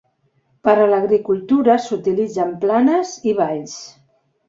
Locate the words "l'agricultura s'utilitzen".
0.93-2.57